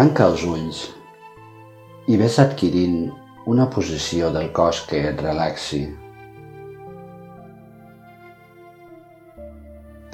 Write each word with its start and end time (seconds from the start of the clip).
Tanca 0.00 0.30
els 0.30 0.42
ulls 0.48 0.78
i 2.08 2.14
ves 2.16 2.38
adquirint 2.40 3.10
una 3.52 3.66
posició 3.68 4.30
del 4.32 4.46
cos 4.56 4.78
que 4.88 4.96
et 5.10 5.18
relaxi. 5.20 5.80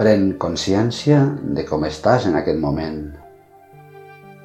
Pren 0.00 0.24
consciència 0.42 1.20
de 1.58 1.62
com 1.68 1.86
estàs 1.86 2.26
en 2.26 2.34
aquest 2.40 2.58
moment, 2.64 2.96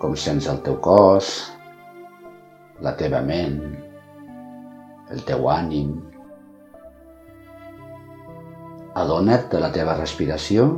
com 0.04 0.14
sents 0.26 0.46
el 0.52 0.60
teu 0.68 0.78
cos, 0.88 1.32
la 2.86 2.94
teva 3.00 3.24
ment, 3.26 3.58
el 5.10 5.24
teu 5.32 5.50
ànim. 5.50 5.96
Adona't 9.06 9.50
de 9.56 9.64
la 9.66 9.72
teva 9.80 9.98
respiració 9.98 10.70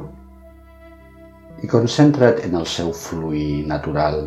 i 1.59 1.71
concentra't 1.75 2.39
en 2.47 2.55
el 2.61 2.69
seu 2.77 2.95
fluir 2.95 3.67
natural. 3.73 4.23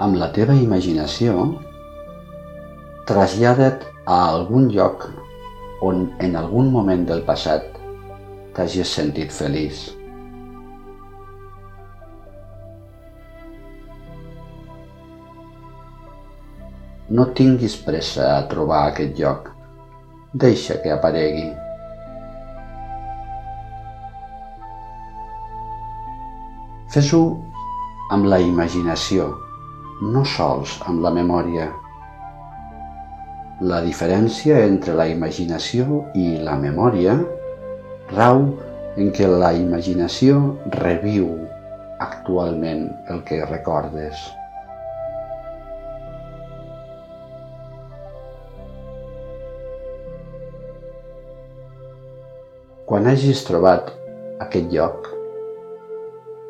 Amb 0.00 0.16
la 0.16 0.30
teva 0.32 0.54
imaginació, 0.56 1.32
trasllada't 3.08 3.82
a 4.08 4.20
algun 4.30 4.70
lloc 4.72 5.02
on 5.84 6.06
en 6.26 6.36
algun 6.40 6.70
moment 6.72 7.02
del 7.10 7.20
passat 7.26 7.66
t'hagis 8.56 8.92
sentit 8.96 9.34
feliç. 9.36 9.82
No 17.18 17.26
tinguis 17.42 17.76
pressa 17.84 18.30
a 18.38 18.40
trobar 18.54 18.80
aquest 18.88 19.20
lloc. 19.20 19.52
Deixa 20.46 20.78
que 20.80 20.94
aparegui. 20.94 21.48
Fes-ho 26.96 27.22
amb 28.16 28.32
la 28.32 28.40
imaginació, 28.42 29.28
no 30.00 30.24
sols 30.24 30.78
amb 30.88 31.02
la 31.04 31.10
memòria. 31.12 31.66
La 33.60 33.82
diferència 33.84 34.62
entre 34.64 34.94
la 34.96 35.04
imaginació 35.12 36.06
i 36.16 36.38
la 36.40 36.56
memòria 36.56 37.18
rau 38.14 38.46
en 38.96 39.10
què 39.12 39.28
la 39.28 39.52
imaginació 39.52 40.38
reviu 40.78 41.28
actualment 42.00 42.86
el 43.12 43.20
que 43.28 43.42
recordes. 43.44 44.16
Quan 52.88 53.06
hagis 53.06 53.44
trobat 53.46 53.92
aquest 54.40 54.72
lloc, 54.72 55.12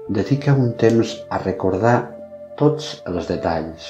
dedica 0.09 0.55
un 0.55 0.73
temps 0.79 1.19
a 1.29 1.43
recordar 1.43 2.20
tots 2.61 2.91
els 3.09 3.29
detalls. 3.31 3.89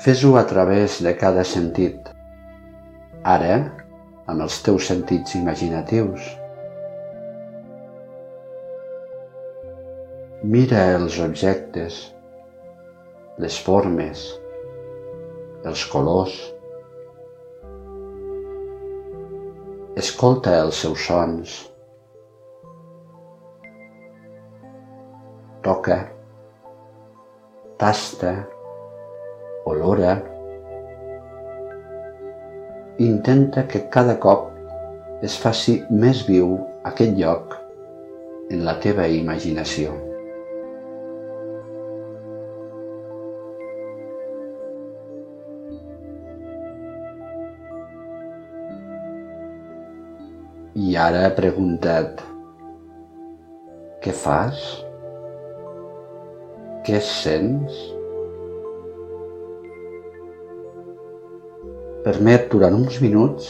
Fes-ho 0.00 0.32
a 0.40 0.44
través 0.48 0.96
de 1.04 1.12
cada 1.20 1.44
sentit. 1.44 2.08
Ara, 3.36 3.58
amb 4.24 4.46
els 4.46 4.58
teus 4.64 4.88
sentits 4.88 5.36
imaginatius. 5.36 6.32
Mira 10.56 10.82
els 10.96 11.20
objectes, 11.20 12.02
les 13.42 13.62
formes, 13.68 14.26
els 15.68 15.88
colors, 15.92 16.36
Escolta 19.96 20.50
els 20.60 20.76
seus 20.82 21.06
sons. 21.08 21.52
Toca, 25.64 25.96
tasta, 27.76 28.48
olora. 29.64 30.22
Intenta 32.98 33.66
que 33.68 33.88
cada 33.90 34.16
cop 34.18 34.48
es 35.22 35.36
faci 35.36 35.82
més 35.90 36.22
viu 36.28 36.56
aquest 36.88 37.16
lloc 37.20 37.56
en 38.50 38.64
la 38.64 38.78
teva 38.80 39.08
imaginació. 39.12 39.92
I 50.76 50.96
ara 51.00 51.28
preguntat, 51.36 52.20
què 54.04 54.12
fas? 54.12 54.85
Què 56.86 57.00
sents? 57.02 57.78
Permet 62.04 62.44
durant 62.52 62.76
uns 62.78 63.00
minuts 63.02 63.48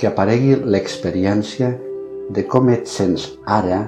que 0.00 0.08
aparegui 0.08 0.54
l'experiència 0.64 1.68
de 2.32 2.46
com 2.54 2.70
et 2.72 2.88
sents 2.88 3.26
ara 3.58 3.82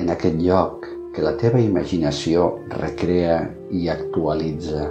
en 0.00 0.08
aquest 0.14 0.40
lloc 0.40 0.88
que 1.12 1.26
la 1.26 1.34
teva 1.42 1.60
imaginació 1.60 2.48
recrea 2.78 3.42
i 3.68 3.90
actualitza. 3.92 4.88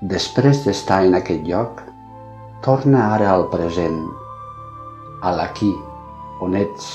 Després 0.00 0.62
d'estar 0.64 1.02
en 1.04 1.14
aquest 1.18 1.42
lloc, 1.44 1.82
torna 2.64 3.02
ara 3.12 3.26
al 3.34 3.42
present, 3.52 3.98
a 5.20 5.32
l'aquí, 5.36 5.68
on 6.40 6.56
ets, 6.56 6.86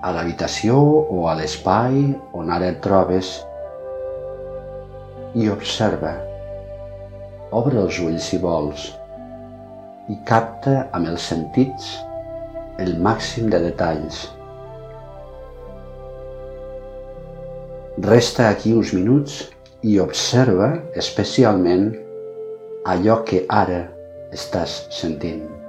a 0.00 0.14
l'habitació 0.16 0.78
o 1.12 1.26
a 1.28 1.34
l'espai 1.36 2.00
on 2.32 2.48
ara 2.56 2.70
et 2.72 2.80
trobes 2.80 3.34
i 5.36 5.52
observa. 5.52 6.14
Obre 7.52 7.82
els 7.84 8.00
ulls 8.08 8.32
si 8.32 8.40
vols 8.40 8.88
i 10.08 10.16
capta 10.32 10.88
amb 10.96 11.12
els 11.12 11.28
sentits 11.28 11.92
el 12.80 12.96
màxim 13.04 13.52
de 13.52 13.60
detalls. 13.68 14.24
Resta 18.00 18.48
aquí 18.48 18.72
uns 18.72 18.96
minuts 18.96 19.42
i 19.82 19.98
observa 19.98 20.72
especialment 20.96 21.88
allò 22.84 23.22
que 23.24 23.44
ara 23.48 23.84
estàs 24.32 24.84
sentint. 24.92 25.59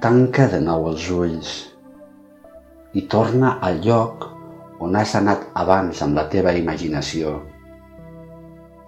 Tanca 0.00 0.46
de 0.48 0.58
nou 0.64 0.86
els 0.88 1.06
ulls 1.12 1.48
i 2.96 3.02
torna 3.14 3.50
al 3.66 3.82
lloc 3.84 4.22
on 4.86 4.94
has 4.96 5.10
anat 5.18 5.42
abans 5.62 6.00
amb 6.06 6.16
la 6.16 6.24
teva 6.34 6.54
imaginació 6.56 7.34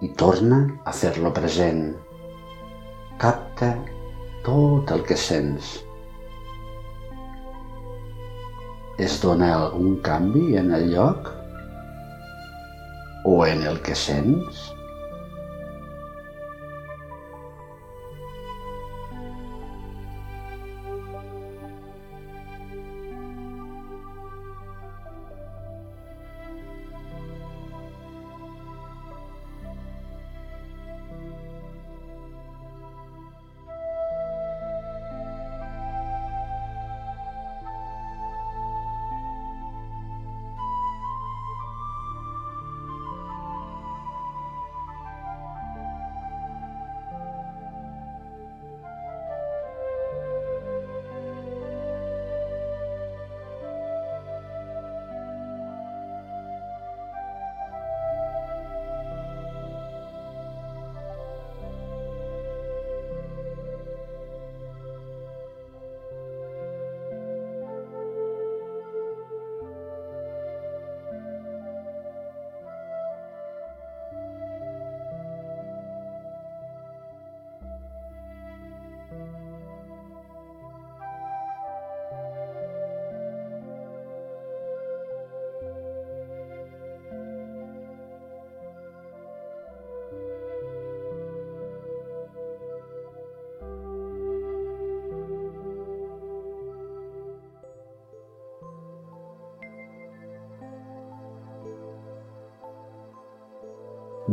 i 0.07 0.09
torna 0.21 0.57
a 0.89 0.95
fer-lo 1.03 1.29
present. 1.37 1.83
Capta 3.21 3.69
tot 4.47 4.95
el 4.97 5.05
que 5.11 5.19
sents. 5.27 5.69
Es 8.97 9.21
dona 9.21 9.53
algun 9.59 9.99
canvi 10.09 10.57
en 10.63 10.73
el 10.79 10.89
lloc 10.95 11.29
o 13.29 13.37
en 13.45 13.61
el 13.69 13.77
que 13.85 13.93
sents? 13.93 14.65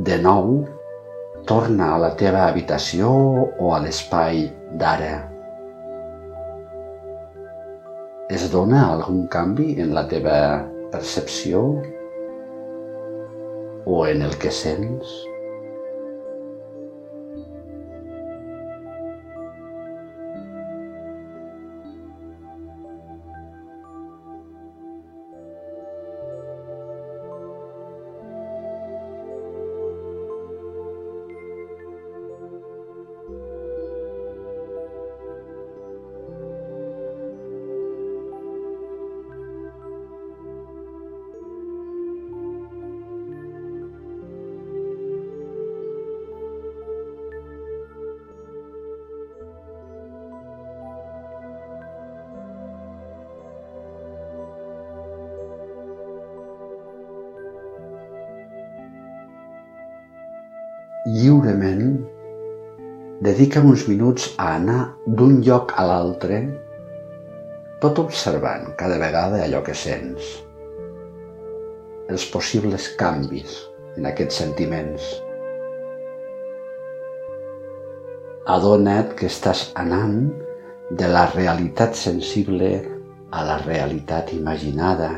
De 0.00 0.16
nou, 0.16 0.62
torna 1.44 1.90
a 1.92 1.96
la 2.00 2.08
teva 2.20 2.46
habitació 2.46 3.10
o 3.60 3.72
a 3.76 3.80
l'espai 3.84 4.46
d'ara. 4.80 5.10
Es 8.32 8.46
dona 8.54 8.86
algun 8.94 9.26
canvi 9.34 9.74
en 9.84 9.92
la 9.98 10.06
teva 10.08 10.38
percepció 10.94 11.60
o 13.84 13.98
en 14.06 14.24
el 14.30 14.38
que 14.40 14.54
sents? 14.62 15.12
Lliurement, 61.10 61.86
dedica 63.20 63.60
uns 63.66 63.86
minuts 63.90 64.28
a 64.38 64.52
anar 64.58 64.82
d'un 65.06 65.40
lloc 65.42 65.72
a 65.74 65.86
l'altre, 65.88 66.38
tot 67.82 67.98
observant 68.02 68.68
cada 68.78 68.98
vegada 69.00 69.40
allò 69.42 69.62
que 69.66 69.74
sents, 69.74 70.28
els 72.10 72.26
possibles 72.30 72.86
canvis 73.00 73.56
en 73.96 74.06
aquests 74.10 74.38
sentiments. 74.42 75.08
Adona't 78.54 79.16
que 79.18 79.26
estàs 79.30 79.66
anant 79.82 80.30
de 80.90 81.10
la 81.10 81.26
realitat 81.34 81.98
sensible 81.98 82.70
a 83.34 83.42
la 83.46 83.58
realitat 83.64 84.32
imaginada, 84.36 85.10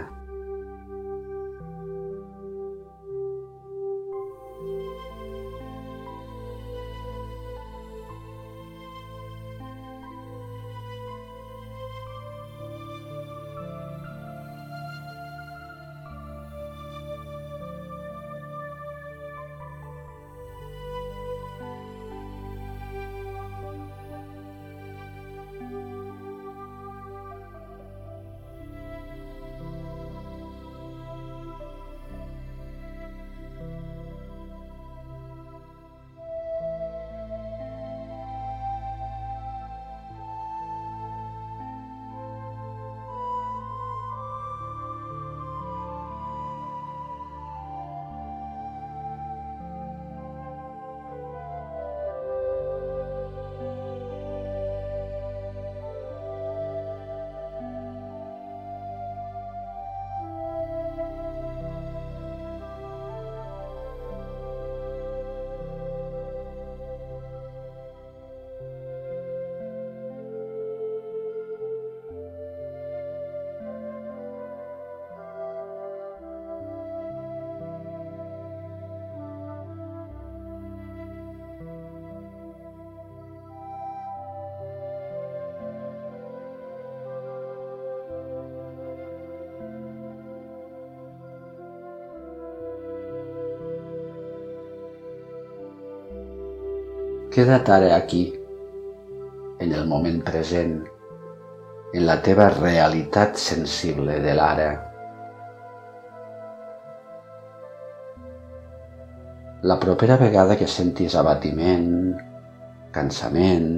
Queda't 97.33 97.69
ara 97.73 97.95
aquí, 97.97 98.35
en 99.59 99.71
el 99.73 99.87
moment 99.89 100.19
present, 100.21 100.73
en 101.97 102.03
la 102.05 102.19
teva 102.21 102.51
realitat 102.53 103.39
sensible 103.41 104.19
de 104.21 104.35
l'ara. 104.37 104.67
La 109.65 109.79
propera 109.81 110.19
vegada 110.21 110.59
que 110.61 110.69
sentis 110.69 111.17
abatiment, 111.17 111.87
cansament, 112.93 113.71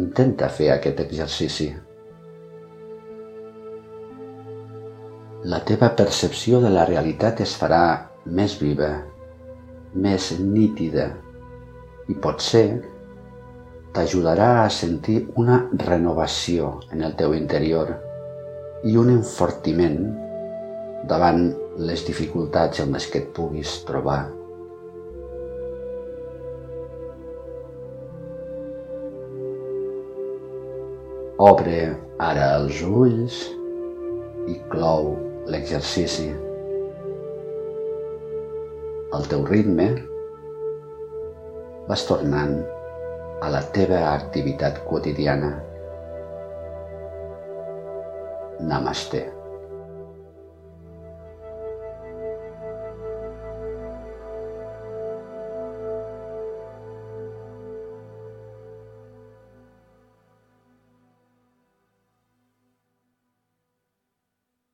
intenta 0.00 0.48
fer 0.48 0.70
aquest 0.72 1.02
exercici. 1.04 1.66
La 5.52 5.60
teva 5.68 5.92
percepció 6.00 6.62
de 6.64 6.72
la 6.72 6.88
realitat 6.88 7.44
es 7.44 7.52
farà 7.60 7.82
més 8.24 8.56
viva, 8.62 8.88
més 9.92 10.30
nítida 10.40 11.10
i 12.12 12.16
potser 12.20 12.66
t'ajudarà 13.96 14.50
a 14.62 14.68
sentir 14.72 15.18
una 15.40 15.58
renovació 15.84 16.74
en 16.92 17.04
el 17.06 17.16
teu 17.16 17.32
interior 17.36 17.94
i 18.88 18.98
un 19.00 19.08
enfortiment 19.14 19.98
davant 21.08 21.42
les 21.88 22.04
dificultats 22.08 22.82
en 22.84 22.92
les 22.96 23.08
que 23.08 23.22
et 23.22 23.32
puguis 23.36 23.78
trobar. 23.88 24.20
Obre 31.42 31.80
ara 32.22 32.52
els 32.60 32.84
ulls 32.86 33.42
i 34.52 34.60
clou 34.70 35.14
l'exercici. 35.50 36.28
Al 39.12 39.28
teu 39.32 39.44
ritme 39.48 39.88
vas 41.88 42.06
tornant 42.06 42.56
a 43.42 43.50
la 43.50 43.62
teva 43.74 44.04
activitat 44.14 44.82
quotidiana. 44.86 45.52
Namaste. 48.62 49.41